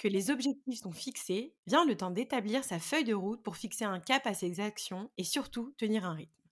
que 0.00 0.08
les 0.08 0.30
objectifs 0.30 0.80
sont 0.80 0.92
fixés, 0.92 1.54
vient 1.66 1.84
le 1.84 1.94
temps 1.94 2.10
d'établir 2.10 2.64
sa 2.64 2.78
feuille 2.78 3.04
de 3.04 3.12
route 3.12 3.42
pour 3.42 3.56
fixer 3.56 3.84
un 3.84 4.00
cap 4.00 4.26
à 4.26 4.32
ses 4.32 4.58
actions 4.58 5.10
et 5.18 5.24
surtout 5.24 5.74
tenir 5.76 6.06
un 6.06 6.14
rythme. 6.14 6.42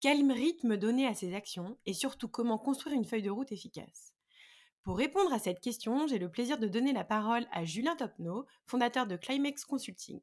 Quel 0.00 0.30
rythme 0.30 0.76
donner 0.76 1.08
à 1.08 1.14
ces 1.14 1.34
actions 1.34 1.76
et 1.86 1.92
surtout 1.92 2.28
comment 2.28 2.56
construire 2.56 2.94
une 2.94 3.04
feuille 3.04 3.22
de 3.22 3.32
route 3.32 3.50
efficace? 3.50 4.14
Pour 4.84 4.96
répondre 4.96 5.32
à 5.32 5.40
cette 5.40 5.60
question, 5.60 6.06
j'ai 6.06 6.20
le 6.20 6.30
plaisir 6.30 6.56
de 6.56 6.68
donner 6.68 6.92
la 6.92 7.02
parole 7.02 7.48
à 7.50 7.64
Julien 7.64 7.96
Topno, 7.96 8.46
fondateur 8.64 9.08
de 9.08 9.16
Climax 9.16 9.64
Consulting. 9.64 10.20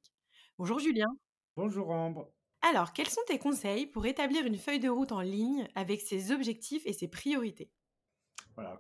Bonjour 0.58 0.80
Julien. 0.80 1.10
Bonjour 1.58 1.90
Ambre. 1.90 2.32
Alors, 2.62 2.94
quels 2.94 3.10
sont 3.10 3.22
tes 3.28 3.40
conseils 3.40 3.86
pour 3.86 4.06
établir 4.06 4.46
une 4.46 4.58
feuille 4.58 4.80
de 4.80 4.88
route 4.88 5.12
en 5.12 5.22
ligne 5.22 5.68
avec 5.76 6.00
ses 6.00 6.32
objectifs 6.32 6.84
et 6.86 6.94
ses 6.94 7.10
priorités? 7.10 7.70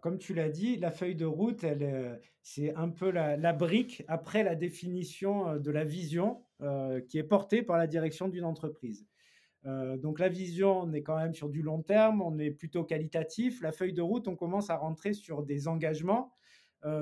Comme 0.01 0.17
tu 0.17 0.33
l'as 0.33 0.49
dit, 0.49 0.77
la 0.77 0.91
feuille 0.91 1.15
de 1.15 1.25
route, 1.25 1.63
elle, 1.63 2.19
c'est 2.41 2.73
un 2.75 2.89
peu 2.89 3.11
la, 3.11 3.53
brique 3.53 4.03
après 4.07 4.43
la 4.43 4.55
définition 4.55 5.49
euh, 5.49 5.59
de 5.59 5.71
la 5.71 5.83
vision 5.83 6.43
euh, 6.61 7.01
qui 7.01 7.17
est 7.17 7.23
portée 7.23 7.61
par 7.61 7.77
la 7.77 7.87
direction 7.87 8.27
d'une 8.27 8.45
entreprise. 8.45 9.07
Euh, 9.65 9.95
donc 9.97 10.19
la 10.19 10.29
vision, 10.29 10.81
on 10.81 10.93
est 10.93 11.03
quand 11.03 11.17
même 11.17 11.35
sur 11.35 11.49
du 11.49 11.61
long 11.61 11.83
terme, 11.83 12.21
on 12.21 12.39
est 12.39 12.51
plutôt 12.51 12.83
qualitatif. 12.83 13.61
La 13.61 13.71
feuille 13.71 13.93
de 13.93 14.01
route, 14.01 14.27
on 14.27 14.35
commence 14.35 14.69
à 14.69 14.77
rentrer 14.77 15.13
sur 15.13 15.43
des 15.43 15.67
engagements, 15.67 16.33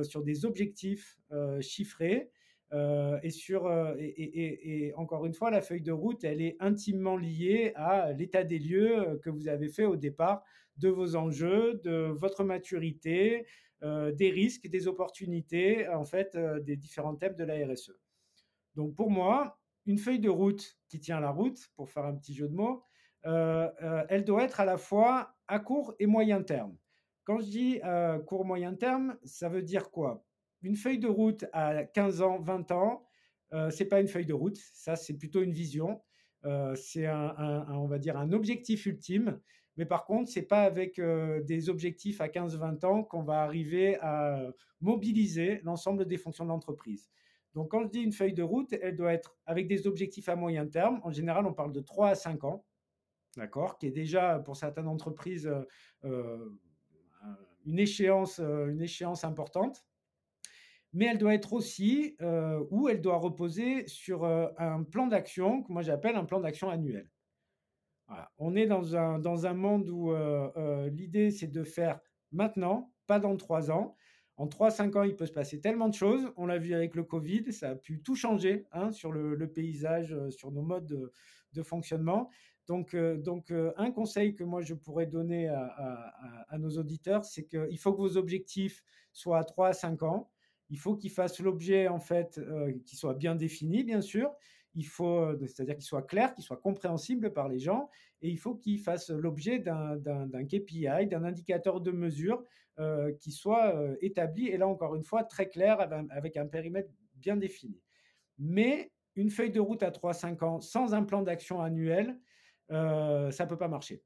sur 0.01 0.23
des 0.23 0.43
objectifs 0.43 1.17
chiffrés. 1.61 2.31
Et, 2.71 3.29
sur, 3.31 3.67
et, 3.97 4.93
encore 4.95 5.25
une 5.25 5.33
fois, 5.33 5.49
la 5.49 5.61
feuille 5.61 5.81
de 5.81 5.91
route, 5.91 6.23
elle 6.23 6.41
est 6.41 6.55
intimement 6.59 7.17
liée 7.17 7.71
à 7.75 8.13
l'état 8.13 8.43
des 8.43 8.59
lieux 8.59 9.19
que 9.23 9.29
vous 9.29 9.47
avez 9.47 9.69
fait 9.69 9.85
au 9.85 9.95
départ 9.95 10.43
de 10.77 10.89
vos 10.89 11.15
enjeux, 11.15 11.81
de 11.83 12.11
votre 12.15 12.43
maturité, 12.43 13.45
euh, 13.81 14.11
des 14.11 14.29
risques, 14.29 14.67
des 14.67 14.87
opportunités, 14.89 15.87
en 15.87 16.03
fait, 16.03 16.35
euh, 16.35 16.59
des 16.59 16.75
différents 16.75 17.15
thèmes 17.15 17.35
de 17.35 17.45
la 17.45 17.65
RSE. 17.65 17.93
Donc 18.75 18.93
pour 18.93 19.09
moi, 19.09 19.57
une 19.85 19.97
feuille 19.97 20.19
de 20.19 20.29
route 20.29 20.77
qui 20.89 20.99
tient 20.99 21.21
la 21.21 21.31
route, 21.31 21.69
pour 21.75 21.89
faire 21.89 22.03
un 22.03 22.15
petit 22.15 22.33
jeu 22.33 22.49
de 22.49 22.53
mots, 22.53 22.83
euh, 23.25 23.69
elle 24.09 24.25
doit 24.25 24.43
être 24.43 24.59
à 24.59 24.65
la 24.65 24.77
fois 24.77 25.33
à 25.47 25.59
court 25.59 25.93
et 25.99 26.07
moyen 26.07 26.43
terme. 26.43 26.75
Quand 27.23 27.39
je 27.39 27.45
dis 27.45 27.81
court 28.25 28.43
moyen 28.43 28.75
terme, 28.75 29.17
ça 29.23 29.47
veut 29.49 29.61
dire 29.61 29.91
quoi? 29.91 30.25
Une 30.61 30.75
feuille 30.75 30.99
de 30.99 31.07
route 31.07 31.45
à 31.53 31.83
15 31.85 32.21
ans, 32.21 32.39
20 32.39 32.71
ans, 32.71 33.05
c'est 33.71 33.85
pas 33.85 34.01
une 34.01 34.07
feuille 34.07 34.25
de 34.25 34.33
route, 34.33 34.57
ça 34.73 34.95
c'est 34.95 35.17
plutôt 35.17 35.41
une 35.41 35.53
vision. 35.53 36.01
c'est 36.75 37.05
un, 37.05 38.31
objectif 38.31 38.85
ultime 38.85 39.39
mais 39.79 39.85
par 39.85 40.05
contre, 40.05 40.29
ce 40.29 40.39
n'est 40.39 40.45
pas 40.45 40.63
avec 40.63 40.99
euh, 40.99 41.41
des 41.43 41.69
objectifs 41.69 42.19
à 42.19 42.27
15-20 42.27 42.85
ans 42.85 43.01
qu'on 43.01 43.23
va 43.23 43.43
arriver 43.43 43.97
à 44.01 44.51
mobiliser 44.81 45.61
l'ensemble 45.63 46.05
des 46.05 46.17
fonctions 46.17 46.43
de 46.43 46.49
l'entreprise. 46.49 47.09
Donc, 47.53 47.71
quand 47.71 47.83
je 47.83 47.87
dis 47.87 48.01
une 48.01 48.11
feuille 48.11 48.33
de 48.33 48.43
route, 48.43 48.73
elle 48.73 48.97
doit 48.97 49.13
être 49.13 49.37
avec 49.45 49.69
des 49.69 49.87
objectifs 49.87 50.27
à 50.27 50.35
moyen 50.35 50.67
terme. 50.67 50.99
En 51.03 51.11
général, 51.11 51.45
on 51.45 51.53
parle 51.53 51.71
de 51.71 51.79
3 51.79 52.09
à 52.09 52.15
5 52.15 52.43
ans, 52.43 52.65
d'accord, 53.37 53.77
qui 53.77 53.87
est 53.87 53.91
déjà 53.91 54.39
pour 54.39 54.57
certaines 54.57 54.89
entreprises 54.89 55.47
euh, 55.47 55.63
euh, 56.03 56.49
une 57.65 57.79
échéance 57.79 58.41
importante. 59.23 59.85
Mais 60.93 61.05
elle 61.05 61.17
doit 61.17 61.35
être 61.35 61.53
aussi, 61.53 62.17
ou 62.71 62.89
elle 62.89 63.01
doit 63.01 63.17
reposer 63.17 63.87
sur 63.87 64.25
un 64.25 64.83
plan 64.83 65.07
d'action 65.07 65.61
que 65.61 65.71
moi 65.71 65.83
j'appelle 65.83 66.15
un 66.15 66.25
plan 66.25 66.39
d'action 66.39 66.69
annuel. 66.69 67.09
On 68.37 68.55
est 68.55 68.65
dans 68.65 68.95
un, 68.95 69.19
dans 69.19 69.45
un 69.45 69.53
monde 69.53 69.89
où 69.89 70.11
euh, 70.11 70.49
euh, 70.57 70.89
l'idée, 70.89 71.31
c'est 71.31 71.47
de 71.47 71.63
faire 71.63 71.99
maintenant, 72.31 72.91
pas 73.07 73.19
dans 73.19 73.35
trois 73.37 73.71
ans. 73.71 73.95
En 74.37 74.47
trois, 74.47 74.71
cinq 74.71 74.95
ans, 74.95 75.03
il 75.03 75.15
peut 75.15 75.25
se 75.25 75.33
passer 75.33 75.59
tellement 75.59 75.89
de 75.89 75.93
choses. 75.93 76.31
On 76.37 76.45
l'a 76.45 76.57
vu 76.57 76.73
avec 76.73 76.95
le 76.95 77.03
Covid, 77.03 77.51
ça 77.51 77.71
a 77.71 77.75
pu 77.75 78.01
tout 78.01 78.15
changer 78.15 78.65
hein, 78.71 78.91
sur 78.91 79.11
le, 79.11 79.51
paysage, 79.51 80.13
euh, 80.13 80.29
sur 80.29 80.51
nos 80.51 80.61
modes 80.61 81.11
de, 81.53 81.63
fonctionnement. 81.63 82.29
Donc, 82.67 82.95
donc 82.95 83.51
un 83.77 83.91
conseil 83.91 84.35
que 84.35 84.43
moi 84.43 84.61
je 84.61 84.75
pourrais 84.75 85.07
donner 85.07 85.49
à, 85.49 86.57
nos 86.59 86.69
auditeurs, 86.77 87.25
c'est 87.25 87.43
qu'il 87.43 87.77
faut 87.79 87.91
que 87.91 87.97
vos 87.97 88.15
objectifs 88.15 88.83
soient 89.11 89.39
à 89.39 89.43
3 89.43 89.69
à 89.69 89.73
5 89.73 90.03
ans. 90.03 90.29
Il 90.69 90.77
faut 90.77 90.95
qu'ils 90.95 91.11
fassent 91.11 91.39
l'objet, 91.39 91.87
en 91.87 91.99
fait, 91.99 92.39
qu'ils 92.85 92.97
soient 92.97 93.15
bien 93.15 93.35
définis, 93.35 93.83
bien 93.83 94.01
sûr 94.01 94.31
il 94.75 94.85
faut, 94.85 95.19
euh, 95.19 95.37
c'est-à-dire 95.41 95.75
qu'il 95.75 95.83
soit 95.83 96.03
clair, 96.03 96.33
qu'il 96.33 96.43
soit 96.43 96.57
compréhensible 96.57 97.33
par 97.33 97.49
les 97.49 97.59
gens, 97.59 97.89
et 98.21 98.29
il 98.29 98.37
faut 98.37 98.55
qu'il 98.55 98.79
fasse 98.79 99.09
l'objet 99.09 99.59
d'un 99.59 99.97
KPI, 100.45 101.07
d'un 101.07 101.23
indicateur 101.23 101.81
de 101.81 101.91
mesure 101.91 102.43
euh, 102.79 103.11
qui 103.19 103.31
soit 103.31 103.75
euh, 103.75 103.95
établi, 104.01 104.47
et 104.47 104.57
là 104.57 104.67
encore 104.67 104.95
une 104.95 105.03
fois, 105.03 105.23
très 105.23 105.49
clair, 105.49 105.79
avec 106.11 106.37
un 106.37 106.45
périmètre 106.45 106.89
bien 107.15 107.37
défini. 107.37 107.81
Mais 108.37 108.91
une 109.15 109.29
feuille 109.29 109.51
de 109.51 109.59
route 109.59 109.83
à 109.83 109.91
3-5 109.91 110.43
ans 110.45 110.61
sans 110.61 110.93
un 110.93 111.03
plan 111.03 111.21
d'action 111.23 111.61
annuel, 111.61 112.17
ça 112.69 112.75
ne 112.75 113.45
peut 113.49 113.57
pas 113.57 113.67
marcher. 113.67 114.01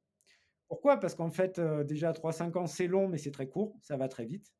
Pourquoi? 0.68 0.98
Parce 0.98 1.14
qu'en 1.14 1.30
fait, 1.30 1.60
déjà 1.86 2.14
3-5 2.14 2.58
ans, 2.58 2.66
c'est 2.66 2.88
long, 2.88 3.08
mais 3.08 3.18
c'est 3.20 3.30
très 3.30 3.48
court, 3.48 3.78
ça 3.82 3.98
va 3.98 4.08
très 4.08 4.26
vite 4.26 4.52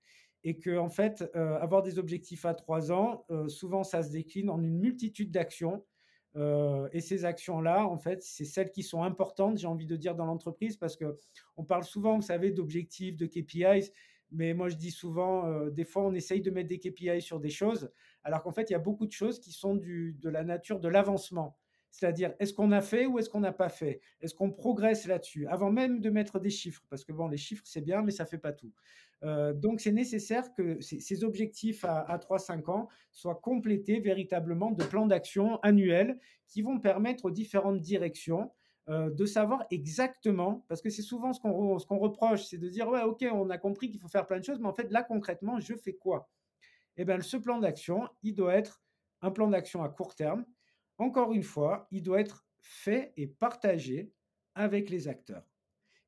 et 0.44 0.58
que 0.58 0.78
en 0.78 0.90
fait, 0.90 1.24
avoir 1.36 1.84
des 1.84 2.00
objectifs 2.00 2.46
à 2.46 2.54
3 2.54 2.92
ans, 2.92 3.26
souvent 3.48 3.84
ça 3.84 4.04
se 4.04 4.12
décline 4.12 4.50
en 4.50 4.62
une 4.62 4.78
multitude 4.78 5.32
d'actions 5.32 5.84
euh, 6.36 6.88
et 6.92 7.02
ces 7.02 7.26
actions-là, 7.26 7.86
en 7.86 7.98
fait, 7.98 8.24
c'est 8.24 8.46
celles 8.46 8.72
qui 8.72 8.84
sont 8.84 9.04
importantes, 9.04 9.58
j'ai 9.58 9.68
envie 9.68 9.86
de 9.86 9.96
dire, 9.96 10.16
dans 10.16 10.26
l'entreprise, 10.26 10.78
parce 10.78 10.96
que 10.96 11.18
on 11.58 11.64
parle 11.64 11.84
souvent, 11.84 12.16
vous 12.16 12.24
savez, 12.24 12.52
d'objectifs, 12.52 13.18
de 13.18 13.28
KPIs, 13.28 13.92
mais 14.32 14.54
moi 14.56 14.68
je 14.70 14.76
dis 14.76 14.90
souvent, 14.90 15.48
euh, 15.48 15.70
des 15.70 15.86
fois, 15.86 16.04
on 16.04 16.14
essaye 16.14 16.42
de 16.42 16.50
mettre 16.50 16.70
des 16.70 16.80
KPIs 16.80 17.22
sur 17.22 17.40
des 17.40 17.50
choses, 17.52 17.92
alors 18.24 18.42
qu'en 18.42 18.52
fait, 18.52 18.70
il 18.70 18.74
y 18.74 18.76
a 18.76 18.80
beaucoup 18.80 19.06
de 19.06 19.12
choses 19.12 19.40
qui 19.40 19.52
sont 19.52 19.76
du, 19.76 20.18
de 20.20 20.30
la 20.30 20.44
nature 20.44 20.80
de 20.80 20.88
l'avancement. 20.88 21.58
C'est-à-dire, 21.94 22.34
est-ce 22.40 22.56
qu'on 22.56 22.72
a 22.72 22.82
fait 22.82 23.06
ou 23.06 23.20
est-ce 23.20 23.30
qu'on 23.30 23.42
n'a 23.42 23.52
pas 23.52 23.70
fait? 23.70 24.02
Est-ce 24.20 24.34
qu'on 24.34 24.50
progresse 24.50 25.06
là-dessus? 25.06 25.46
Avant 25.46 25.72
même 25.72 26.00
de 26.00 26.10
mettre 26.10 26.40
des 26.40 26.50
chiffres, 26.50 26.82
parce 26.90 27.06
que 27.06 27.14
bon, 27.14 27.28
les 27.28 27.38
chiffres, 27.38 27.62
c'est 27.68 27.82
bien, 27.82 28.02
mais 28.02 28.10
ça 28.10 28.24
ne 28.24 28.30
fait 28.30 28.40
pas 28.40 28.52
tout. 28.52 28.74
Euh, 29.22 29.54
donc, 29.54 29.80
c'est 29.80 29.92
nécessaire 29.92 30.52
que 30.56 30.82
ces, 30.82 31.24
objectifs 31.24 31.86
à, 31.86 32.00
à 32.00 32.18
3-5 32.18 32.68
ans 32.72 32.90
soient 33.12 33.36
complétés 33.36 34.00
véritablement 34.00 34.72
de 34.72 34.84
plans 34.84 35.06
d'action 35.06 35.60
annuels 35.62 36.18
qui 36.48 36.64
vont 36.64 36.80
permettre 36.80 37.26
aux 37.26 37.32
différentes 37.32 37.80
directions 37.80 38.50
euh, 38.90 39.12
de 39.12 39.28
savoir 39.28 39.64
exactement, 39.70 40.66
parce 40.68 40.82
que 40.82 40.90
c'est 40.90 41.04
souvent 41.04 41.32
ce 41.32 41.40
qu'on 41.40 41.78
ce 41.78 41.86
qu'on 41.86 42.00
reproche, 42.00 42.46
c'est 42.46 42.58
de 42.58 42.70
dire, 42.70 42.90
ouais, 42.90 43.04
ok, 43.04 43.24
on 43.32 43.52
a 43.52 43.60
compris 43.60 43.92
qu'il 43.92 44.00
faut 44.00 44.08
faire 44.08 44.26
plein 44.26 44.40
de 44.40 44.44
choses, 44.44 44.60
mais 44.60 44.68
en 44.68 44.74
fait, 44.74 44.92
là, 44.92 45.04
concrètement, 45.04 45.60
je 45.60 45.76
fais 45.76 45.94
quoi? 45.94 46.28
Eh 46.98 47.06
bien, 47.06 47.22
ce 47.22 47.38
plan 47.38 47.60
d'action, 47.60 48.10
il 48.24 48.34
doit 48.34 48.56
être 48.56 48.82
un 49.22 49.30
plan 49.30 49.48
d'action 49.48 49.84
à 49.84 49.90
court 49.90 50.16
terme 50.16 50.44
encore 50.98 51.34
une 51.34 51.44
fois, 51.44 51.88
il 51.92 52.04
doit 52.04 52.20
être 52.20 52.46
fait 52.62 53.14
et 53.18 53.28
partagé 53.28 54.14
avec 54.56 54.90
les 54.90 55.08
acteurs. 55.08 55.44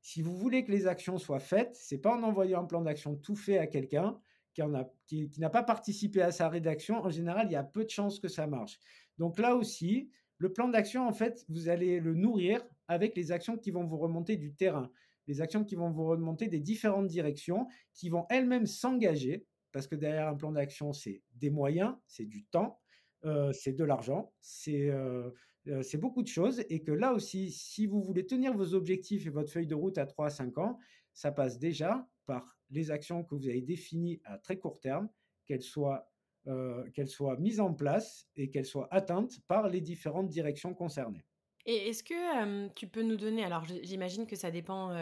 Si 0.02 0.22
vous 0.22 0.38
voulez 0.38 0.64
que 0.64 0.72
les 0.72 0.88
actions 0.88 1.18
soient 1.18 1.40
faites, 1.40 1.76
c'est 1.76 1.98
pas 1.98 2.16
en 2.16 2.24
envoyant 2.24 2.62
un 2.62 2.66
plan 2.66 2.82
d'action 2.82 3.16
tout 3.16 3.36
fait 3.36 3.58
à 3.58 3.68
quelqu'un 3.68 4.20
qui, 5.08 5.40
n'a 5.40 5.50
pas 5.50 5.64
participé 5.64 6.22
à 6.22 6.32
sa 6.32 6.48
rédaction. 6.48 7.04
En 7.04 7.10
général, 7.10 7.48
il 7.50 7.54
y 7.54 7.58
a 7.58 7.64
peu 7.64 7.84
de 7.84 7.90
chances 7.90 8.20
que 8.20 8.28
ça 8.28 8.48
marche. 8.48 8.80
Donc 9.18 9.40
là 9.40 9.56
aussi, 9.56 10.10
le 10.38 10.54
plan 10.54 10.68
d'action, 10.68 11.08
en 11.08 11.12
fait, 11.12 11.46
vous 11.50 11.70
allez 11.70 12.00
le 12.00 12.14
nourrir 12.14 12.62
avec 12.88 13.16
les 13.16 13.32
actions 13.32 13.58
qui 13.58 13.72
vont 13.72 13.84
vous 13.84 13.98
remonter 13.98 14.38
du 14.38 14.54
terrain, 14.54 14.92
les 15.28 15.42
actions 15.42 15.64
qui 15.64 15.76
vont 15.76 15.90
vous 15.90 16.06
remonter 16.06 16.48
des 16.48 16.60
différentes 16.60 17.08
directions, 17.08 17.68
qui 17.94 18.10
vont 18.10 18.26
elles-mêmes 18.30 18.68
s'engager, 18.68 19.46
parce 19.72 19.88
que 19.88 19.96
derrière 19.96 20.28
un 20.28 20.36
plan 20.36 20.52
d'action, 20.52 20.94
c'est 20.94 21.24
des 21.34 21.50
moyens, 21.50 21.96
c'est 22.08 22.26
du 22.26 22.46
temps, 22.46 22.80
c'est 23.54 23.74
de 23.74 23.84
l'argent, 23.84 24.34
c'est 24.42 24.92
beaucoup 25.96 26.22
de 26.22 26.28
choses 26.28 26.64
et 26.70 26.82
que 26.82 26.92
là 26.92 27.14
aussi, 27.14 27.52
si 27.52 27.86
vous 27.86 28.02
voulez 28.02 28.26
tenir 28.26 28.56
vos 28.56 28.74
objectifs 28.74 29.26
et 29.26 29.30
votre 29.30 29.52
feuille 29.52 29.68
de 29.68 29.76
route 29.76 29.98
à 29.98 30.06
3 30.06 30.28
à 30.28 30.30
5 30.30 30.58
ans, 30.58 30.80
ça 31.14 31.32
passe 31.32 31.60
déjà 31.60 32.08
par 32.26 32.58
les 32.70 32.92
actions 32.92 33.24
que 33.24 33.36
vous 33.36 33.48
avez 33.48 33.62
définies 33.62 34.20
à 34.26 34.38
très 34.38 34.58
court 34.58 34.80
terme, 34.80 35.10
qu'elles 35.46 35.62
soient, 35.62 36.12
qu'elles 36.94 37.08
soient 37.08 37.38
mises 37.38 37.60
en 37.60 37.74
place 37.74 38.28
et 38.36 38.50
qu'elles 38.50 38.66
soient 38.66 38.88
atteintes 38.94 39.40
par 39.48 39.70
les 39.70 39.82
différentes 39.82 40.30
directions 40.30 40.74
concernées. 40.74 41.26
Et 41.68 41.90
est-ce 41.90 42.04
que 42.04 42.68
tu 42.76 42.88
peux 42.88 43.02
nous 43.02 43.16
donner, 43.16 43.44
alors 43.44 43.64
j'imagine 43.82 44.28
que 44.28 44.36
ça 44.36 44.52
dépend 44.52 44.96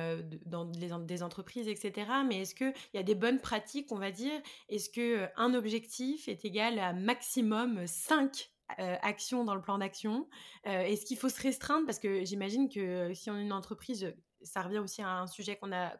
des 0.45 1.24
entreprises, 1.24 1.68
etc., 1.68 2.07
mais 2.25 2.42
est-ce 2.42 2.56
qu'il 2.56 2.74
y 2.94 2.98
a 2.98 3.04
des 3.04 3.15
bonnes 3.15 3.42
pratiques, 3.42 3.92
on 3.92 3.98
va 3.98 4.12
dire? 4.12 4.39
Est-ce 4.69 4.89
qu'un 4.89 5.54
objectif 5.54 6.30
est 6.30 6.45
égal 6.45 6.80
à 6.80 6.94
maximum 6.94 7.86
5 7.86 8.50
actions 8.77 9.44
dans 9.44 9.56
le 9.56 9.62
plan 9.62 9.77
d'action? 9.77 10.30
Est-ce 10.63 11.06
qu'il 11.06 11.18
faut 11.18 11.30
se 11.30 11.42
restreindre? 11.42 11.86
Parce 11.86 12.00
que 12.00 12.24
j'imagine 12.24 12.69
que 12.69 13.13
si 13.13 13.30
on 13.30 13.38
est 13.38 13.44
une 13.44 13.51
entreprise, 13.51 14.13
ça 14.44 14.62
revient 14.62 14.80
aussi 14.80 15.01
à 15.01 15.19
un 15.19 15.28
sujet 15.28 15.56
qu'on 15.56 15.72
a, 15.72 15.95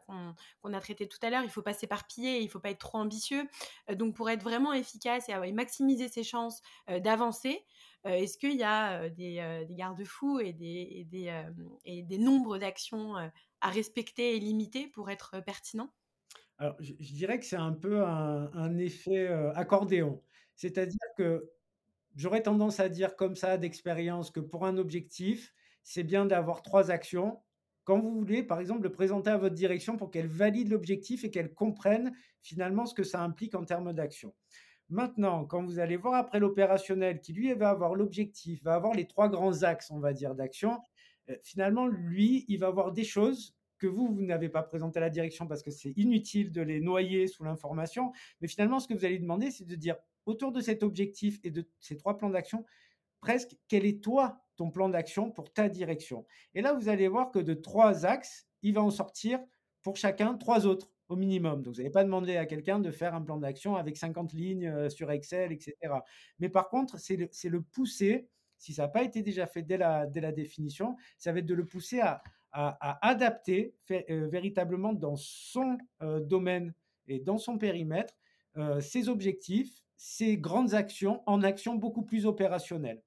qu'on, 0.62 0.72
a 0.72 0.80
traité 0.80 1.08
tout 1.08 1.18
à 1.22 1.30
l'heure, 1.30 1.42
il 1.42 1.50
faut 1.50 1.62
pas 1.62 1.74
s'éparpiller, 1.74 2.40
il 2.40 2.48
faut 2.48 2.60
pas 2.60 2.70
être 2.70 2.78
trop 2.78 2.98
ambitieux. 2.98 3.48
donc 3.94 4.14
pour 4.14 4.30
être 4.30 4.42
vraiment 4.42 4.72
efficace 4.72 5.28
et, 5.28 5.52
maximiser 5.52 6.08
ses 6.08 6.24
chances 6.24 6.60
d'avancer, 6.88 7.64
est-ce 8.04 8.36
qu'il 8.38 8.56
y 8.56 8.62
a 8.62 9.08
des, 9.08 9.66
garde-fous 9.70 10.40
et 10.40 10.52
des, 10.52 11.06
des, 11.10 12.02
des 12.02 12.18
nombres 12.18 12.58
d'actions 12.58 13.16
à 13.16 13.70
respecter 13.70 14.36
et 14.36 14.40
limiter 14.40 14.86
pour 14.88 15.10
être 15.10 15.40
pertinent? 15.40 15.90
Alors, 16.58 16.76
je, 16.80 16.92
dirais 16.92 17.38
que 17.38 17.44
c'est 17.44 17.56
un 17.56 17.72
peu 17.72 18.04
un, 18.04 18.78
effet 18.78 19.28
accordéon. 19.54 20.22
C'est-à-dire 20.54 21.06
que 21.16 21.50
j'aurais 22.14 22.42
tendance 22.42 22.80
à 22.80 22.88
dire 22.88 23.16
comme 23.16 23.34
ça 23.34 23.58
d'expérience 23.58 24.30
que 24.30 24.40
pour 24.40 24.64
un 24.64 24.76
objectif, 24.76 25.52
c'est 25.82 26.04
bien 26.04 26.26
d'avoir 26.26 26.62
trois 26.62 26.90
actions. 26.90 27.40
Quand 27.84 28.00
vous 28.00 28.18
voulez, 28.18 28.42
par 28.42 28.60
exemple, 28.60 28.82
le 28.82 28.92
présenter 28.92 29.30
à 29.30 29.36
votre 29.36 29.54
direction 29.54 29.96
pour 29.96 30.10
qu'elle 30.10 30.26
valide 30.26 30.70
l'objectif 30.70 31.24
et 31.24 31.30
qu'elle 31.30 31.52
comprenne 31.52 32.12
finalement 32.42 32.86
ce 32.86 32.94
que 32.94 33.04
ça 33.04 33.22
implique 33.22 33.54
en 33.54 33.64
termes 33.64 33.92
d'action. 33.92 34.34
Maintenant, 34.88 35.44
quand 35.44 35.62
vous 35.62 35.78
allez 35.78 35.96
voir 35.96 36.14
après 36.14 36.40
l'opérationnel, 36.40 37.20
qui 37.20 37.32
lui 37.32 37.52
va 37.54 37.70
avoir 37.70 37.94
l'objectif, 37.94 38.62
va 38.62 38.74
avoir 38.74 38.94
les 38.94 39.06
trois 39.06 39.28
grands 39.28 39.62
axes, 39.62 39.90
on 39.90 39.98
va 39.98 40.12
dire, 40.12 40.34
d'action, 40.34 40.78
finalement, 41.42 41.86
lui, 41.86 42.44
il 42.48 42.58
va 42.58 42.66
avoir 42.66 42.92
des 42.92 43.04
choses 43.04 43.54
que 43.78 43.86
vous, 43.86 44.08
vous 44.08 44.22
n'avez 44.22 44.48
pas 44.48 44.62
présenté 44.62 44.98
à 44.98 45.00
la 45.00 45.10
direction 45.10 45.46
parce 45.46 45.62
que 45.62 45.70
c'est 45.70 45.92
inutile 45.96 46.52
de 46.52 46.62
les 46.62 46.80
noyer 46.80 47.26
sous 47.26 47.44
l'information. 47.44 48.12
Mais 48.40 48.48
finalement, 48.48 48.78
ce 48.78 48.88
que 48.88 48.94
vous 48.94 49.04
allez 49.04 49.18
demander, 49.18 49.50
c'est 49.50 49.66
de 49.66 49.74
dire 49.74 49.96
autour 50.26 50.52
de 50.52 50.60
cet 50.60 50.82
objectif 50.82 51.38
et 51.44 51.50
de 51.50 51.68
ces 51.80 51.96
trois 51.96 52.16
plans 52.16 52.30
d'action, 52.30 52.64
presque 53.24 53.56
quel 53.68 53.86
est 53.86 54.04
toi 54.04 54.44
ton 54.56 54.70
plan 54.70 54.90
d'action 54.90 55.30
pour 55.30 55.50
ta 55.50 55.70
direction. 55.70 56.26
Et 56.54 56.60
là, 56.60 56.74
vous 56.74 56.90
allez 56.90 57.08
voir 57.08 57.30
que 57.30 57.38
de 57.38 57.54
trois 57.54 58.04
axes, 58.04 58.46
il 58.60 58.74
va 58.74 58.82
en 58.82 58.90
sortir 58.90 59.40
pour 59.82 59.96
chacun 59.96 60.34
trois 60.34 60.66
autres 60.66 60.90
au 61.08 61.16
minimum. 61.16 61.62
Donc, 61.62 61.74
vous 61.74 61.80
n'allez 61.80 61.90
pas 61.90 62.04
demander 62.04 62.36
à 62.36 62.44
quelqu'un 62.44 62.78
de 62.78 62.90
faire 62.90 63.14
un 63.14 63.22
plan 63.22 63.38
d'action 63.38 63.76
avec 63.76 63.96
50 63.96 64.34
lignes 64.34 64.66
euh, 64.66 64.90
sur 64.90 65.10
Excel, 65.10 65.52
etc. 65.52 65.74
Mais 66.38 66.50
par 66.50 66.68
contre, 66.68 66.98
c'est 66.98 67.16
le, 67.16 67.30
le, 67.44 67.62
pousser, 67.62 68.28
si 68.58 68.74
ça 68.74 68.82
n'a 68.82 68.88
pas 68.88 69.02
été 69.02 69.22
déjà 69.22 69.46
fait 69.46 69.62
dès 69.62 69.78
la, 69.78 70.04
dès 70.06 70.20
la 70.20 70.32
définition, 70.32 70.94
ça 71.16 71.32
va 71.32 71.38
être 71.38 71.46
de 71.46 71.54
le 71.54 71.64
pousser 71.64 72.00
à, 72.00 72.22
à, 72.52 73.08
adapter 73.08 73.74
euh, 73.90 74.28
véritablement 74.28 74.92
dans 74.92 75.16
son 75.16 75.78
euh, 76.02 76.20
domaine 76.20 76.74
et 77.08 77.20
dans 77.20 77.38
son 77.38 77.56
périmètre 77.56 78.14
ses 78.78 79.08
objectifs, 79.08 79.82
ses 79.96 80.38
grandes 80.38 80.74
actions 80.74 81.24
en 81.26 81.42
actions 81.42 81.74
beaucoup 81.74 82.02
plus 82.02 82.24
opérationnelles. 82.24 83.02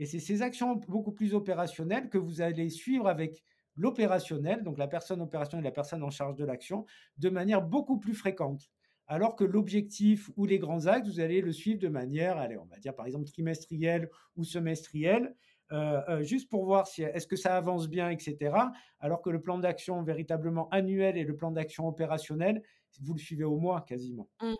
Et 0.00 0.06
c'est 0.06 0.18
ces 0.18 0.40
actions 0.40 0.76
beaucoup 0.88 1.12
plus 1.12 1.34
opérationnelles 1.34 2.08
que 2.08 2.16
vous 2.16 2.40
allez 2.40 2.70
suivre 2.70 3.06
avec 3.06 3.44
l'opérationnel, 3.76 4.64
donc 4.64 4.78
la 4.78 4.88
personne 4.88 5.20
opérationnelle, 5.20 5.64
la 5.64 5.70
personne 5.70 6.02
en 6.02 6.10
charge 6.10 6.36
de 6.36 6.44
l'action, 6.44 6.86
de 7.18 7.28
manière 7.28 7.60
beaucoup 7.60 7.98
plus 7.98 8.14
fréquente. 8.14 8.70
Alors 9.06 9.36
que 9.36 9.44
l'objectif 9.44 10.30
ou 10.36 10.46
les 10.46 10.58
grands 10.58 10.86
axes, 10.86 11.06
vous 11.06 11.20
allez 11.20 11.42
le 11.42 11.52
suivre 11.52 11.78
de 11.78 11.88
manière, 11.88 12.38
allez, 12.38 12.56
on 12.56 12.64
va 12.64 12.78
dire 12.78 12.94
par 12.94 13.04
exemple 13.04 13.26
trimestrielle 13.26 14.08
ou 14.36 14.44
semestrielle, 14.44 15.36
euh, 15.72 16.00
euh, 16.08 16.22
juste 16.22 16.48
pour 16.48 16.64
voir 16.64 16.86
si 16.86 17.02
est-ce 17.02 17.26
que 17.26 17.36
ça 17.36 17.54
avance 17.56 17.88
bien, 17.88 18.08
etc. 18.08 18.54
Alors 19.00 19.20
que 19.20 19.28
le 19.28 19.42
plan 19.42 19.58
d'action 19.58 20.02
véritablement 20.02 20.70
annuel 20.70 21.18
et 21.18 21.24
le 21.24 21.36
plan 21.36 21.50
d'action 21.50 21.86
opérationnel, 21.86 22.62
vous 23.02 23.12
le 23.12 23.20
suivez 23.20 23.44
au 23.44 23.58
mois 23.58 23.82
quasiment. 23.82 24.30
Mmh 24.40 24.54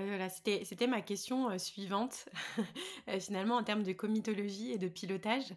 voilà, 0.00 0.30
c'était 0.30 0.86
ma 0.86 1.02
question 1.02 1.58
suivante. 1.58 2.28
finalement, 3.20 3.56
en 3.56 3.62
termes 3.62 3.82
de 3.82 3.92
comitologie 3.92 4.72
et 4.72 4.78
de 4.78 4.88
pilotage, 4.88 5.52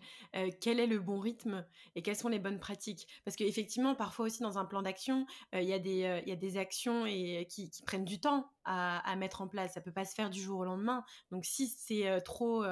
quel 0.60 0.82
est 0.82 0.88
le 0.88 1.00
bon 1.00 1.20
rythme 1.20 1.66
et 1.96 2.02
quelles 2.02 2.18
sont 2.18 2.28
les 2.28 2.40
bonnes 2.40 2.60
pratiques? 2.60 3.08
Parce 3.24 3.38
qu'effectivement, 3.38 3.96
parfois 3.96 4.26
aussi 4.26 4.42
dans 4.42 4.58
un 4.58 4.66
plan 4.66 4.82
d'action, 4.82 5.26
il 5.54 5.64
y, 5.64 5.74
a 5.74 5.80
des 5.80 6.58
actions 6.58 7.06
et, 7.06 7.48
qui, 7.50 7.72
prennent 7.86 8.04
du 8.04 8.20
temps 8.20 8.50
à, 8.66 9.16
mettre 9.16 9.42
en 9.42 9.48
place. 9.48 9.74
Ça 9.74 9.82
peut 9.82 9.94
pas 9.94 10.06
se 10.06 10.14
faire 10.14 10.30
du 10.30 10.42
jour 10.42 10.60
au 10.60 10.66
lendemain. 10.66 11.06
Donc, 11.32 11.46
si 11.46 11.68
c'est 11.68 12.22
trop, 12.22 12.66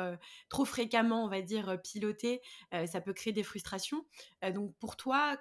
trop 0.50 0.66
fréquemment, 0.66 1.24
on 1.24 1.30
va 1.30 1.42
dire, 1.42 1.82
piloté, 1.82 2.42
ça 2.86 3.00
peut 3.00 3.14
créer 3.14 3.32
des 3.32 3.44
frustrations. 3.44 4.06
donc, 4.54 4.76
pour 4.80 4.98
toi, 4.98 5.38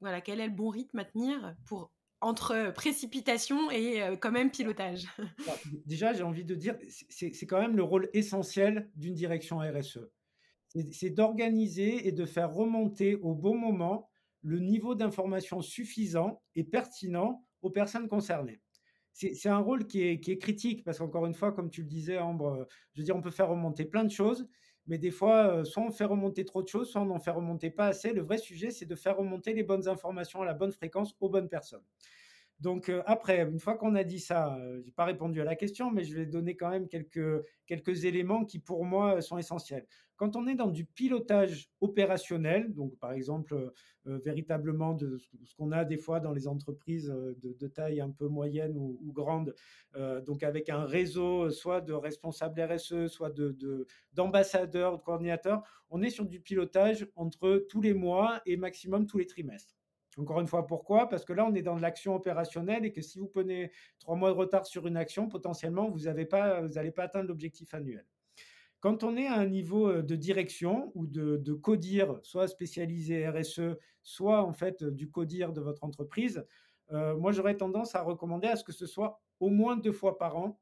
voilà, 0.00 0.20
quel 0.20 0.40
est 0.40 0.46
le 0.46 0.52
bon 0.52 0.70
rythme 0.70 0.98
à 0.98 1.04
tenir 1.04 1.54
pour 1.66 1.92
entre 2.20 2.72
précipitation 2.74 3.70
et 3.70 4.02
quand 4.20 4.32
même 4.32 4.50
pilotage 4.50 5.06
bah, 5.46 5.56
Déjà, 5.86 6.12
j'ai 6.12 6.22
envie 6.22 6.44
de 6.44 6.54
dire, 6.54 6.76
c'est 7.08 7.46
quand 7.46 7.60
même 7.60 7.76
le 7.76 7.82
rôle 7.82 8.08
essentiel 8.12 8.90
d'une 8.96 9.14
direction 9.14 9.58
RSE. 9.58 10.00
C'est 10.92 11.10
d'organiser 11.10 12.06
et 12.06 12.12
de 12.12 12.24
faire 12.24 12.52
remonter 12.52 13.16
au 13.16 13.34
bon 13.34 13.56
moment 13.56 14.08
le 14.42 14.60
niveau 14.60 14.94
d'information 14.94 15.60
suffisant 15.62 16.42
et 16.54 16.64
pertinent 16.64 17.44
aux 17.62 17.70
personnes 17.70 18.08
concernées. 18.08 18.60
C'est 19.12 19.48
un 19.48 19.58
rôle 19.58 19.86
qui 19.86 20.02
est, 20.02 20.20
qui 20.20 20.30
est 20.30 20.38
critique 20.38 20.84
parce 20.84 20.98
qu'encore 20.98 21.26
une 21.26 21.34
fois, 21.34 21.52
comme 21.52 21.68
tu 21.68 21.82
le 21.82 21.88
disais, 21.88 22.18
Ambre, 22.18 22.66
je 22.94 23.00
veux 23.00 23.04
dire, 23.04 23.16
on 23.16 23.20
peut 23.20 23.30
faire 23.30 23.48
remonter 23.48 23.84
plein 23.84 24.04
de 24.04 24.10
choses, 24.10 24.48
mais 24.90 24.98
des 24.98 25.10
fois, 25.12 25.64
soit 25.64 25.82
on 25.84 25.90
fait 25.92 26.04
remonter 26.04 26.44
trop 26.44 26.62
de 26.62 26.68
choses, 26.68 26.90
soit 26.90 27.00
on 27.02 27.06
n'en 27.06 27.18
fait 27.20 27.30
remonter 27.30 27.70
pas 27.70 27.86
assez. 27.86 28.12
Le 28.12 28.22
vrai 28.22 28.38
sujet, 28.38 28.70
c'est 28.70 28.86
de 28.86 28.96
faire 28.96 29.16
remonter 29.16 29.54
les 29.54 29.62
bonnes 29.64 29.88
informations 29.88 30.42
à 30.42 30.46
la 30.46 30.54
bonne 30.54 30.72
fréquence 30.72 31.16
aux 31.20 31.30
bonnes 31.30 31.48
personnes. 31.48 31.84
Donc 32.60 32.92
après, 33.06 33.42
une 33.42 33.58
fois 33.58 33.76
qu'on 33.76 33.94
a 33.94 34.04
dit 34.04 34.20
ça, 34.20 34.58
je 34.60 34.84
n'ai 34.84 34.92
pas 34.92 35.06
répondu 35.06 35.40
à 35.40 35.44
la 35.44 35.56
question, 35.56 35.90
mais 35.90 36.04
je 36.04 36.14
vais 36.14 36.26
donner 36.26 36.56
quand 36.56 36.68
même 36.68 36.88
quelques, 36.88 37.42
quelques 37.66 38.04
éléments 38.04 38.44
qui 38.44 38.58
pour 38.58 38.84
moi 38.84 39.22
sont 39.22 39.38
essentiels. 39.38 39.86
Quand 40.16 40.36
on 40.36 40.46
est 40.46 40.54
dans 40.54 40.66
du 40.66 40.84
pilotage 40.84 41.70
opérationnel, 41.80 42.74
donc 42.74 42.98
par 42.98 43.12
exemple 43.12 43.72
véritablement 44.04 44.92
de 44.92 45.16
ce 45.16 45.54
qu'on 45.54 45.72
a 45.72 45.86
des 45.86 45.96
fois 45.96 46.20
dans 46.20 46.32
les 46.32 46.46
entreprises 46.46 47.08
de, 47.08 47.68
taille 47.68 48.02
un 48.02 48.10
peu 48.10 48.28
moyenne 48.28 48.76
ou, 48.76 49.12
grande, 49.14 49.54
donc 50.26 50.42
avec 50.42 50.68
un 50.68 50.84
réseau 50.84 51.48
soit 51.48 51.80
de 51.80 51.94
responsables 51.94 52.60
RSE, 52.60 53.06
soit 53.06 53.30
de, 53.30 53.86
d'ambassadeurs, 54.12 54.98
de 54.98 55.02
coordinateurs, 55.02 55.62
on 55.88 56.02
est 56.02 56.10
sur 56.10 56.26
du 56.26 56.40
pilotage 56.40 57.08
entre 57.16 57.64
tous 57.70 57.80
les 57.80 57.94
mois 57.94 58.42
et 58.44 58.58
maximum 58.58 59.06
tous 59.06 59.16
les 59.16 59.26
trimestres. 59.26 59.79
Encore 60.20 60.40
une 60.40 60.46
fois, 60.46 60.66
pourquoi? 60.66 61.08
Parce 61.08 61.24
que 61.24 61.32
là, 61.32 61.46
on 61.46 61.54
est 61.54 61.62
dans 61.62 61.76
de 61.76 61.80
l'action 61.80 62.14
opérationnelle 62.14 62.84
et 62.84 62.92
que 62.92 63.00
si 63.00 63.18
vous 63.18 63.26
prenez 63.26 63.72
trois 63.98 64.16
mois 64.16 64.30
de 64.30 64.36
retard 64.36 64.66
sur 64.66 64.86
une 64.86 64.98
action, 64.98 65.28
potentiellement, 65.28 65.88
vous 65.88 66.00
n'allez 66.00 66.26
pas, 66.26 66.62
atteindre 66.98 67.28
l'objectif 67.28 67.72
annuel. 67.72 68.04
Quand 68.80 69.02
on 69.02 69.16
est 69.16 69.26
à 69.26 69.34
un 69.34 69.46
niveau 69.46 69.88
euh, 69.88 70.02
de 70.02 70.16
direction 70.16 70.92
ou 70.94 71.06
de, 71.06 71.36
de 71.36 71.52
codir, 71.54 72.18
soit 72.22 72.48
spécialisé 72.48 73.26
RSE, 73.28 73.76
soit 74.02 74.42
en 74.42 74.52
fait 74.52 74.84
du 74.84 75.10
codir 75.10 75.52
de 75.52 75.60
votre 75.60 75.84
entreprise, 75.84 76.44
euh, 76.92 77.16
moi 77.16 77.32
j'aurais 77.32 77.56
tendance 77.56 77.94
à 77.94 78.02
recommander 78.02 78.48
à 78.48 78.56
ce 78.56 78.64
que 78.64 78.72
ce 78.72 78.86
soit 78.86 79.20
au 79.38 79.48
moins 79.48 79.76
deux 79.76 79.92
fois 79.92 80.18
par 80.18 80.36
an. 80.36 80.60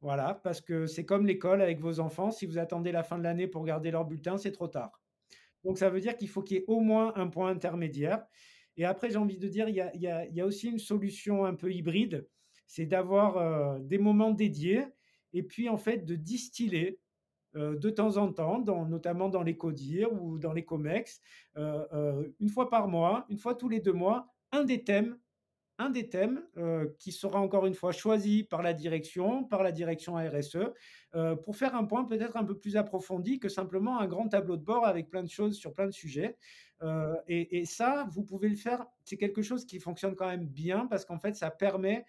Voilà, 0.00 0.34
parce 0.34 0.60
que 0.60 0.86
c'est 0.86 1.04
comme 1.04 1.26
l'école 1.26 1.62
avec 1.62 1.80
vos 1.80 2.00
enfants. 2.00 2.30
Si 2.30 2.46
vous 2.46 2.58
attendez 2.58 2.92
la 2.92 3.02
fin 3.02 3.16
de 3.16 3.22
l'année 3.22 3.46
pour 3.46 3.64
garder 3.64 3.90
leur 3.90 4.04
bulletin, 4.04 4.38
c'est 4.38 4.52
trop 4.52 4.68
tard. 4.68 5.03
Donc, 5.64 5.78
ça 5.78 5.90
veut 5.90 6.00
dire 6.00 6.16
qu'il 6.16 6.28
faut 6.28 6.42
qu'il 6.42 6.58
y 6.58 6.60
ait 6.60 6.64
au 6.68 6.80
moins 6.80 7.12
un 7.16 7.28
point 7.28 7.48
intermédiaire. 7.48 8.24
Et 8.76 8.84
après, 8.84 9.10
j'ai 9.10 9.16
envie 9.16 9.38
de 9.38 9.48
dire, 9.48 9.68
il 9.68 9.76
y 9.76 10.40
a, 10.40 10.46
aussi 10.46 10.68
une 10.68 10.78
solution 10.78 11.44
un 11.44 11.54
peu 11.54 11.72
hybride, 11.72 12.26
c'est 12.66 12.86
d'avoir 12.86 13.36
euh, 13.36 13.78
des 13.80 13.98
moments 13.98 14.30
dédiés 14.30 14.84
et 15.32 15.42
puis 15.42 15.68
en 15.68 15.76
fait 15.76 16.04
de 16.04 16.16
distiller 16.16 16.98
euh, 17.56 17.76
de 17.76 17.90
temps 17.90 18.16
en 18.16 18.32
temps, 18.32 18.64
notamment 18.86 19.28
dans 19.28 19.42
les 19.42 19.56
CODIR 19.56 20.12
ou 20.12 20.38
dans 20.38 20.52
les 20.52 20.64
COMEX, 20.64 21.20
euh, 21.56 22.28
une 22.40 22.48
fois 22.48 22.68
par 22.68 22.88
mois, 22.88 23.26
une 23.28 23.38
fois 23.38 23.54
tous 23.54 23.68
les 23.68 23.80
deux 23.80 23.92
mois, 23.92 24.26
un 24.50 24.64
des 24.64 24.82
thèmes 24.82 25.16
un 25.78 25.90
des 25.90 26.08
thèmes 26.08 26.42
euh, 26.56 26.88
qui 26.98 27.10
sera 27.10 27.40
encore 27.40 27.66
une 27.66 27.74
fois 27.74 27.92
choisi 27.92 28.44
par 28.44 28.62
la 28.62 28.72
direction, 28.72 29.44
par 29.44 29.62
la 29.62 29.72
direction 29.72 30.14
RSE, 30.14 30.58
euh, 31.14 31.34
pour 31.34 31.56
faire 31.56 31.74
un 31.74 31.84
point 31.84 32.04
peut-être 32.04 32.36
un 32.36 32.44
peu 32.44 32.56
plus 32.56 32.76
approfondi 32.76 33.38
que 33.38 33.48
simplement 33.48 33.98
un 33.98 34.06
grand 34.06 34.28
tableau 34.28 34.56
de 34.56 34.64
bord 34.64 34.86
avec 34.86 35.10
plein 35.10 35.22
de 35.22 35.28
choses 35.28 35.56
sur 35.56 35.74
plein 35.74 35.86
de 35.86 35.92
sujets. 35.92 36.36
Euh, 36.82 37.14
et, 37.28 37.64
ça, 37.64 38.06
vous 38.10 38.22
pouvez 38.22 38.48
le 38.48 38.56
faire, 38.56 38.84
c'est 39.04 39.16
quelque 39.16 39.42
chose 39.42 39.64
qui 39.64 39.80
fonctionne 39.80 40.14
quand 40.14 40.26
même 40.26 40.46
bien 40.46 40.86
parce 40.86 41.04
qu'en 41.04 41.18
fait, 41.18 41.34
ça 41.34 41.50
permet, 41.50 42.04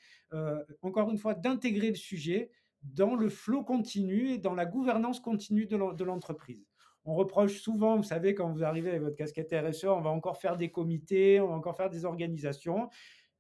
encore 0.81 1.09
une 1.09 1.17
fois, 1.17 1.33
d'intégrer 1.33 1.89
le 1.89 1.95
sujet 1.95 2.49
dans 2.83 3.15
le 3.15 3.29
flot 3.29 3.63
continu 3.63 4.31
et 4.31 4.37
dans 4.37 4.53
la 4.53 4.65
gouvernance 4.65 5.19
continue 5.19 5.65
de 5.65 6.03
l'entreprise. 6.03 6.67
On 7.05 7.13
reproche 7.13 7.59
souvent, 7.59 7.97
vous 7.97 8.03
savez, 8.03 8.33
quand 8.33 8.51
vous 8.51 8.63
arrivez 8.63 8.89
avec 8.89 9.03
votre 9.03 9.15
casquette 9.15 9.53
RSE, 9.53 9.85
on 9.85 10.01
va 10.01 10.09
encore 10.09 10.37
faire 10.37 10.57
des 10.57 10.71
comités, 10.71 11.39
on 11.39 11.47
va 11.47 11.53
encore 11.53 11.77
faire 11.77 11.91
des 11.91 12.03
organisations. 12.03 12.89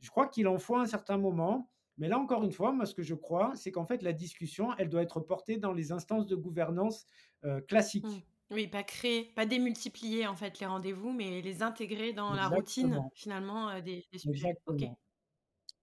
Je 0.01 0.09
crois 0.09 0.27
qu'il 0.27 0.47
en 0.47 0.57
faut 0.57 0.75
un 0.75 0.85
certain 0.85 1.17
moment. 1.17 1.69
Mais 1.97 2.07
là, 2.07 2.19
encore 2.19 2.43
une 2.43 2.51
fois, 2.51 2.73
moi, 2.73 2.85
ce 2.85 2.93
que 2.93 3.03
je 3.03 3.15
crois, 3.15 3.53
c'est 3.55 3.71
qu'en 3.71 3.85
fait, 3.85 4.01
la 4.01 4.13
discussion, 4.13 4.69
elle 4.77 4.89
doit 4.89 5.01
être 5.01 5.19
portée 5.21 5.57
dans 5.57 5.71
les 5.71 5.91
instances 5.91 6.27
de 6.27 6.35
gouvernance 6.35 7.05
euh, 7.45 7.61
classiques. 7.61 8.05
Mmh. 8.05 8.21
Oui, 8.51 8.67
pas 8.67 8.83
créer, 8.83 9.31
pas 9.35 9.45
démultiplier 9.47 10.27
en 10.27 10.35
fait 10.35 10.59
les 10.59 10.67
rendez-vous, 10.67 11.11
mais 11.11 11.41
les 11.41 11.63
intégrer 11.63 12.13
dans 12.13 12.33
la 12.33 12.47
routine 12.47 13.01
finalement 13.15 13.69
euh, 13.69 13.81
des, 13.81 14.05
sujets. 14.15 14.53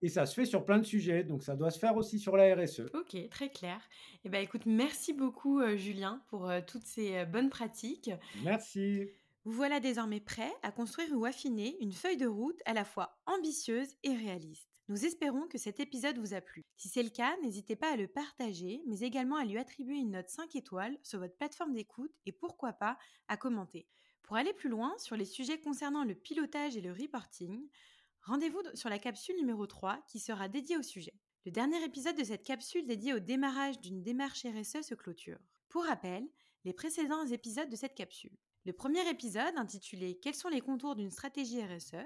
Et 0.01 0.09
ça 0.09 0.27
se 0.27 0.35
fait 0.35 0.45
sur 0.45 0.65
plein 0.65 0.79
de 0.79 0.85
sujets, 0.85 1.25
donc 1.25 1.43
ça 1.43 1.57
doit 1.57 1.71
se 1.71 1.79
faire 1.79 1.97
aussi 1.97 2.21
sur 2.21 2.37
la 2.37 2.55
RSE. 2.55 2.83
Ok, 2.95 3.17
très 3.31 3.51
clair. 3.51 3.81
Eh 4.25 4.29
ben, 4.29 4.43
écoute, 4.43 4.67
merci 4.67 5.13
beaucoup 5.13 5.61
euh, 5.61 5.77
Julien 5.77 6.23
pour 6.29 6.53
toutes 6.67 6.85
ces 6.85 7.25
bonnes 7.25 7.51
pratiques. 7.51 8.11
Merci. 8.45 9.09
Vous 9.45 9.53
voilà 9.53 9.81
désormais 9.81 10.21
prêt 10.21 10.53
à 10.63 10.71
construire 10.71 11.13
ou 11.19 11.25
affiner 11.25 11.77
une 11.81 11.93
feuille 11.93 12.17
de 12.17 12.29
route 12.29 12.61
à 12.65 12.75
la 12.75 12.85
fois 12.85 13.21
ambitieuse 13.27 13.89
et 14.05 14.15
réaliste. 14.15 14.71
Nous 14.87 15.05
espérons 15.05 15.49
que 15.49 15.59
cet 15.59 15.81
épisode 15.81 16.19
vous 16.19 16.33
a 16.33 16.41
plu. 16.41 16.63
Si 16.77 16.89
c'est 16.89 17.03
le 17.03 17.11
cas, 17.11 17.37
n'hésitez 17.43 17.75
pas 17.75 17.93
à 17.93 17.97
le 17.97 18.07
partager, 18.07 18.83
mais 18.87 19.01
également 19.01 19.35
à 19.35 19.45
lui 19.45 19.59
attribuer 19.59 19.97
une 19.97 20.13
note 20.13 20.29
5 20.29 20.55
étoiles 20.55 20.97
sur 21.03 21.19
votre 21.19 21.37
plateforme 21.37 21.73
d'écoute 21.73 22.13
et 22.25 22.31
pourquoi 22.31 22.73
pas 22.73 22.97
à 23.27 23.37
commenter. 23.37 23.89
Pour 24.23 24.37
aller 24.37 24.53
plus 24.53 24.69
loin 24.69 24.97
sur 24.99 25.17
les 25.17 25.25
sujets 25.25 25.59
concernant 25.59 26.05
le 26.05 26.15
pilotage 26.15 26.77
et 26.77 26.81
le 26.81 26.93
reporting, 26.93 27.69
rendez-vous 28.21 28.63
sur 28.75 28.91
la 28.91 29.01
capsule 29.01 29.37
numéro 29.39 29.67
3 29.67 30.05
qui 30.07 30.21
sera 30.21 30.49
dédiée 30.49 30.77
au 30.77 30.83
sujet. 30.83 31.15
Le 31.47 31.51
dernier 31.51 31.83
épisode 31.83 32.17
de 32.17 32.23
cette 32.23 32.45
capsule 32.45 32.87
dédiée 32.87 33.15
au 33.15 33.19
démarrage 33.19 33.81
d'une 33.81 34.05
démarche 34.05 34.47
RSE 34.47 34.83
se 34.83 34.95
clôture. 34.95 35.41
Pour 35.69 35.85
rappel, 35.85 36.29
les 36.65 36.73
précédents 36.73 37.27
épisodes 37.27 37.71
de 37.71 37.77
cette 37.77 37.97
capsule. 37.97 38.37
Le 38.65 38.73
premier 38.73 39.09
épisode, 39.11 39.57
intitulé 39.57 40.21
Quels 40.23 40.37
sont 40.37 40.49
les 40.49 40.61
contours 40.61 40.95
d'une 40.95 41.11
stratégie 41.11 41.61
RSE 41.65 41.97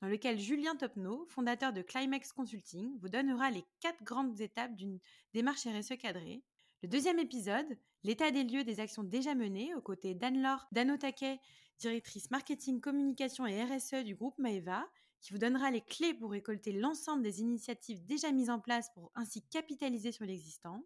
dans 0.00 0.06
lequel 0.06 0.38
Julien 0.38 0.76
Topneau, 0.76 1.26
fondateur 1.28 1.72
de 1.72 1.82
Climax 1.82 2.32
Consulting, 2.32 2.96
vous 3.00 3.08
donnera 3.08 3.50
les 3.50 3.64
quatre 3.80 4.04
grandes 4.04 4.40
étapes 4.40 4.76
d'une 4.76 5.00
démarche 5.32 5.66
RSE 5.66 5.96
cadrée. 5.98 6.44
Le 6.82 6.88
deuxième 6.88 7.18
épisode, 7.18 7.66
l'état 8.04 8.30
des 8.30 8.44
lieux 8.44 8.62
des 8.62 8.78
actions 8.78 9.02
déjà 9.02 9.34
menées, 9.34 9.74
aux 9.74 9.80
côtés 9.80 10.14
d'Anne-Laure 10.14 10.68
Danotake, 10.70 11.40
directrice 11.80 12.30
marketing, 12.30 12.80
communication 12.80 13.44
et 13.44 13.64
RSE 13.64 14.04
du 14.04 14.14
groupe 14.14 14.38
Maeva, 14.38 14.86
qui 15.20 15.32
vous 15.32 15.38
donnera 15.38 15.72
les 15.72 15.80
clés 15.80 16.14
pour 16.14 16.30
récolter 16.30 16.70
l'ensemble 16.70 17.24
des 17.24 17.40
initiatives 17.40 18.04
déjà 18.04 18.30
mises 18.30 18.50
en 18.50 18.60
place 18.60 18.88
pour 18.94 19.10
ainsi 19.16 19.42
capitaliser 19.42 20.12
sur 20.12 20.26
l'existant. 20.26 20.84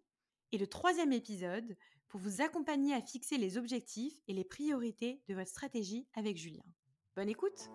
Et 0.51 0.57
le 0.57 0.65
troisième 0.65 1.13
épisode, 1.13 1.77
pour 2.09 2.19
vous 2.19 2.41
accompagner 2.41 2.93
à 2.93 3.01
fixer 3.01 3.37
les 3.37 3.57
objectifs 3.57 4.19
et 4.27 4.33
les 4.33 4.43
priorités 4.43 5.21
de 5.27 5.35
votre 5.35 5.49
stratégie 5.49 6.07
avec 6.15 6.37
Julien. 6.37 6.63
Bonne 7.15 7.29
écoute 7.29 7.69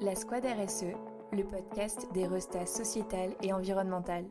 La 0.00 0.14
Squad 0.14 0.44
RSE, 0.44 0.94
le 1.32 1.42
podcast 1.42 2.06
des 2.12 2.26
restats 2.26 2.66
sociétal 2.66 3.34
et 3.42 3.52
environnemental. 3.52 4.26